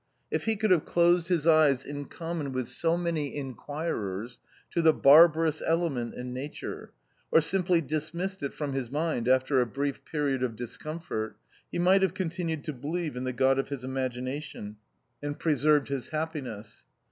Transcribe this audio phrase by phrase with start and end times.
[0.31, 4.39] If he could have closed his eyes in common with so many inquirers
[4.71, 6.91] to the barbarous element in nature,
[7.29, 11.37] or simply dismissed it from his mind after a brief period of discomfort,
[11.71, 13.67] he might have continued to believe in the God THE OUTCAST.
[13.67, 13.83] 7 of his
[14.17, 14.77] imagination,
[15.21, 16.83] and preserved his happi ness.